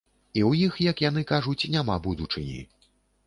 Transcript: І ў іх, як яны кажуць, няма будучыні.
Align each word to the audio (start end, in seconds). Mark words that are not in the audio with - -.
І 0.37 0.41
ў 0.49 0.51
іх, 0.69 0.79
як 0.91 1.03
яны 1.09 1.21
кажуць, 1.33 1.69
няма 1.77 1.99
будучыні. 2.09 2.59